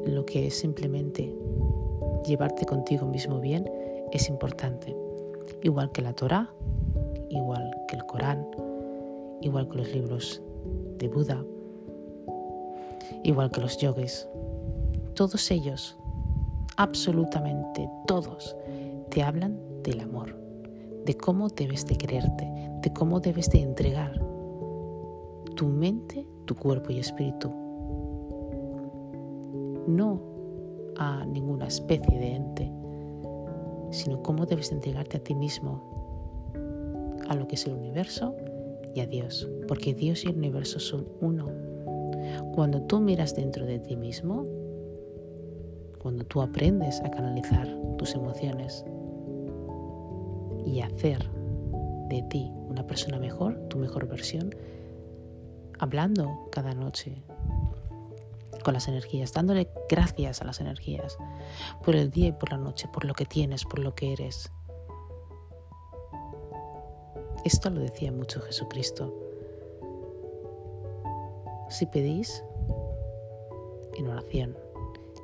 lo 0.07 0.25
que 0.25 0.47
es 0.47 0.55
simplemente 0.55 1.35
llevarte 2.25 2.65
contigo 2.65 3.07
mismo 3.07 3.41
bien 3.41 3.71
es 4.13 4.29
importante. 4.29 4.97
Igual 5.63 5.91
que 5.93 6.03
la 6.03 6.13
Torah, 6.13 6.51
igual 7.31 7.71
que 7.89 7.97
el 7.97 8.07
Corán, 8.07 8.47
igual 9.41 9.69
que 9.69 9.79
los 9.79 9.93
libros 9.93 10.43
de 10.99 11.09
Buda, 11.09 11.45
igual 13.25 13.51
que 13.51 13.61
los 13.61 13.79
yogis. 13.79 14.29
Todos 15.15 15.51
ellos, 15.51 15.97
absolutamente 16.77 17.89
todos, 18.07 18.57
te 19.11 19.23
hablan 19.23 19.59
del 19.83 20.01
amor, 20.01 20.37
de 21.07 21.17
cómo 21.17 21.49
debes 21.49 21.87
de 21.87 21.97
quererte, 21.97 22.53
de 22.83 22.93
cómo 22.93 23.21
debes 23.21 23.49
de 23.51 23.63
entregar 23.63 24.21
tu 25.55 25.69
mente, 25.69 26.27
tu 26.45 26.55
cuerpo 26.57 26.93
y 26.93 26.99
espíritu 26.99 27.51
no 29.87 30.21
a 30.97 31.25
ninguna 31.27 31.69
especie 31.69 32.19
de 32.19 32.35
ente, 32.35 32.73
sino 33.91 34.21
cómo 34.23 34.47
debes 34.47 34.73
entregarte 34.73 35.19
a 35.19 35.21
ti 35.21 35.35
mismo, 35.35 35.81
a 37.29 37.37
lo 37.37 37.47
que 37.47 37.55
es 37.55 37.67
el 37.67 37.75
universo 37.75 38.35
y 38.95 39.01
a 39.01 39.07
Dios, 39.07 39.49
porque 39.69 39.95
Dios 39.95 40.25
y 40.25 40.29
el 40.29 40.37
universo 40.37 40.81
son 40.81 41.07
uno. 41.21 41.47
Cuando 42.55 42.83
tú 42.83 42.99
miras 42.99 43.37
dentro 43.37 43.65
de 43.65 43.79
ti 43.79 43.95
mismo, 43.95 44.45
cuando 46.01 46.25
tú 46.25 46.41
aprendes 46.41 47.01
a 47.03 47.11
canalizar 47.11 47.69
tus 47.97 48.15
emociones 48.15 48.85
y 50.67 50.81
hacer 50.81 51.31
de 52.09 52.23
ti 52.29 52.53
una 52.69 52.87
persona 52.87 53.19
mejor, 53.19 53.57
tu 53.69 53.79
mejor 53.79 54.07
versión, 54.07 54.55
hablando 55.79 56.49
cada 56.51 56.75
noche 56.75 57.23
con 58.65 58.75
las 58.75 58.89
energías, 58.89 59.33
dándole 59.33 59.71
gracias 59.89 60.43
a 60.43 60.45
las 60.45 60.61
energías 60.61 61.17
por 61.85 61.95
el 61.95 62.11
día 62.11 62.29
y 62.29 62.33
por 62.33 62.51
la 62.51 62.59
noche, 62.59 62.89
por 62.93 63.05
lo 63.05 63.15
que 63.15 63.25
tienes, 63.25 63.65
por 63.65 63.79
lo 63.79 63.95
que 63.95 64.13
eres. 64.13 64.51
Esto 67.45 67.71
lo 67.71 67.81
decía 67.81 68.11
mucho 68.11 68.41
Jesucristo. 68.41 69.15
Si 71.69 71.87
pedís 71.87 72.43
en 73.95 74.09
oración, 74.09 74.57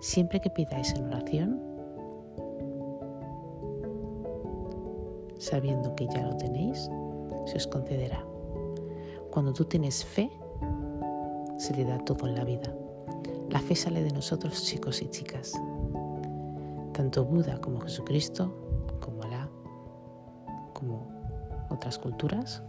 siempre 0.00 0.40
que 0.40 0.50
pidáis 0.50 0.92
en 0.94 1.06
oración, 1.06 1.71
sabiendo 5.42 5.94
que 5.96 6.06
ya 6.06 6.22
lo 6.22 6.36
tenéis, 6.36 6.88
se 7.46 7.56
os 7.56 7.66
concederá. 7.66 8.24
Cuando 9.30 9.52
tú 9.52 9.64
tienes 9.64 10.04
fe, 10.04 10.30
se 11.58 11.74
te 11.74 11.84
da 11.84 11.98
todo 11.98 12.28
en 12.28 12.36
la 12.36 12.44
vida. 12.44 12.72
La 13.50 13.58
fe 13.58 13.74
sale 13.74 14.04
de 14.04 14.12
nosotros, 14.12 14.64
chicos 14.64 15.02
y 15.02 15.08
chicas. 15.08 15.52
Tanto 16.92 17.24
Buda 17.24 17.60
como 17.60 17.80
Jesucristo, 17.80 18.54
como 19.00 19.22
Alá, 19.24 19.48
como 20.74 21.08
otras 21.70 21.98
culturas, 21.98 22.62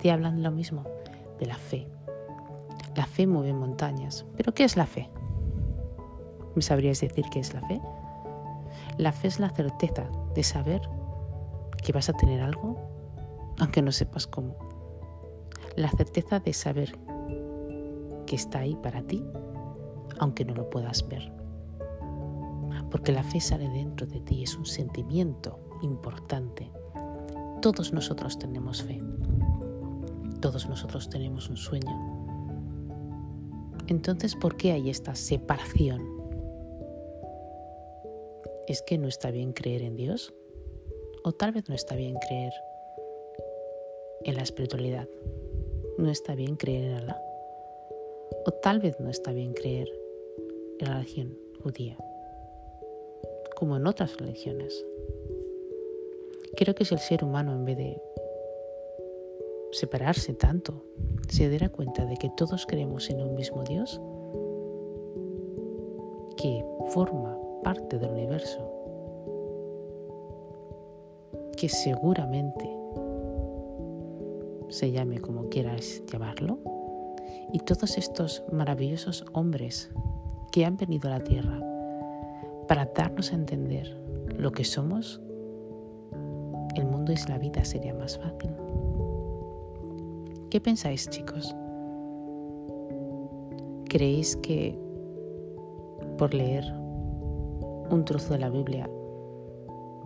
te 0.00 0.12
hablan 0.12 0.42
lo 0.42 0.52
mismo, 0.52 0.84
de 1.38 1.46
la 1.46 1.56
fe. 1.56 1.88
La 2.94 3.06
fe 3.06 3.26
mueve 3.26 3.52
montañas. 3.52 4.24
¿Pero 4.36 4.54
qué 4.54 4.64
es 4.64 4.76
la 4.76 4.86
fe? 4.86 5.10
¿Me 6.54 6.62
sabrías 6.62 7.00
decir 7.00 7.24
qué 7.30 7.40
es 7.40 7.54
la 7.54 7.62
fe? 7.62 7.80
La 8.98 9.12
fe 9.12 9.28
es 9.28 9.40
la 9.40 9.50
certeza 9.50 10.08
de 10.34 10.44
saber 10.44 10.99
que 11.90 11.94
vas 11.94 12.08
a 12.08 12.12
tener 12.12 12.40
algo, 12.40 12.76
aunque 13.58 13.82
no 13.82 13.90
sepas 13.90 14.28
cómo. 14.28 14.54
La 15.74 15.90
certeza 15.90 16.38
de 16.38 16.52
saber 16.52 16.96
que 18.26 18.36
está 18.36 18.60
ahí 18.60 18.76
para 18.76 19.02
ti, 19.02 19.24
aunque 20.20 20.44
no 20.44 20.54
lo 20.54 20.70
puedas 20.70 21.08
ver. 21.08 21.32
Porque 22.92 23.10
la 23.10 23.24
fe 23.24 23.40
sale 23.40 23.68
dentro 23.70 24.06
de 24.06 24.20
ti, 24.20 24.44
es 24.44 24.56
un 24.56 24.66
sentimiento 24.66 25.58
importante. 25.82 26.70
Todos 27.60 27.92
nosotros 27.92 28.38
tenemos 28.38 28.84
fe. 28.84 29.02
Todos 30.40 30.68
nosotros 30.68 31.10
tenemos 31.10 31.48
un 31.48 31.56
sueño. 31.56 31.90
Entonces, 33.88 34.36
¿por 34.36 34.56
qué 34.56 34.70
hay 34.70 34.90
esta 34.90 35.16
separación? 35.16 36.06
¿Es 38.68 38.80
que 38.80 38.96
no 38.96 39.08
está 39.08 39.32
bien 39.32 39.52
creer 39.52 39.82
en 39.82 39.96
Dios? 39.96 40.32
O 41.22 41.32
tal 41.32 41.52
vez 41.52 41.68
no 41.68 41.74
está 41.74 41.96
bien 41.96 42.14
creer 42.16 42.52
en 44.24 44.36
la 44.36 44.42
espiritualidad. 44.42 45.06
No 45.98 46.10
está 46.10 46.34
bien 46.34 46.56
creer 46.56 46.84
en 46.84 46.94
Alá. 46.94 47.22
O 48.46 48.52
tal 48.52 48.80
vez 48.80 48.98
no 49.00 49.10
está 49.10 49.32
bien 49.32 49.52
creer 49.52 49.88
en 50.78 50.88
la 50.88 50.94
religión 50.94 51.36
judía, 51.62 51.98
como 53.54 53.76
en 53.76 53.86
otras 53.86 54.16
religiones. 54.16 54.86
Creo 56.56 56.74
que 56.74 56.86
si 56.86 56.94
el 56.94 57.00
ser 57.00 57.22
humano, 57.22 57.52
en 57.52 57.66
vez 57.66 57.76
de 57.76 58.02
separarse 59.72 60.32
tanto, 60.32 60.82
se 61.28 61.50
diera 61.50 61.68
cuenta 61.68 62.06
de 62.06 62.16
que 62.16 62.30
todos 62.30 62.64
creemos 62.66 63.10
en 63.10 63.20
un 63.20 63.34
mismo 63.34 63.62
Dios, 63.64 64.00
que 66.38 66.64
forma 66.92 67.38
parte 67.62 67.98
del 67.98 68.10
universo 68.10 68.79
que 71.60 71.68
seguramente 71.68 72.74
se 74.70 74.90
llame 74.90 75.18
como 75.18 75.50
quieras 75.50 76.02
llamarlo, 76.10 76.58
y 77.52 77.58
todos 77.58 77.98
estos 77.98 78.42
maravillosos 78.50 79.26
hombres 79.34 79.90
que 80.52 80.64
han 80.64 80.78
venido 80.78 81.08
a 81.08 81.18
la 81.18 81.20
tierra 81.22 81.60
para 82.66 82.86
darnos 82.86 83.32
a 83.32 83.34
entender 83.34 83.94
lo 84.38 84.52
que 84.52 84.64
somos, 84.64 85.20
el 86.76 86.86
mundo 86.86 87.12
y 87.12 87.28
la 87.28 87.36
vida 87.36 87.62
sería 87.62 87.92
más 87.92 88.16
fácil. 88.16 88.52
¿Qué 90.48 90.62
pensáis, 90.62 91.10
chicos? 91.10 91.54
¿Creéis 93.84 94.34
que 94.36 94.78
por 96.16 96.32
leer 96.32 96.64
un 97.90 98.02
trozo 98.06 98.32
de 98.32 98.38
la 98.38 98.48
Biblia 98.48 98.88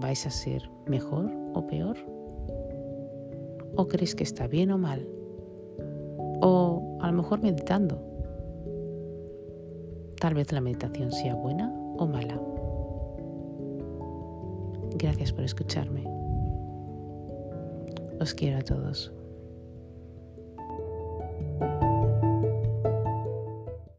vais 0.00 0.26
a 0.26 0.30
ser 0.30 0.68
mejor 0.88 1.43
o 1.54 1.66
peor? 1.66 1.96
¿O 3.76 3.86
creéis 3.88 4.14
que 4.14 4.24
está 4.24 4.46
bien 4.46 4.70
o 4.70 4.78
mal? 4.78 5.08
O 6.40 6.98
a 7.00 7.10
lo 7.10 7.14
mejor 7.14 7.42
meditando. 7.42 7.98
Tal 10.20 10.34
vez 10.34 10.52
la 10.52 10.60
meditación 10.60 11.10
sea 11.10 11.34
buena 11.34 11.72
o 11.98 12.06
mala. 12.06 12.40
Gracias 14.96 15.32
por 15.32 15.44
escucharme. 15.44 16.04
Os 18.20 18.32
quiero 18.34 18.58
a 18.58 18.62
todos. 18.62 19.12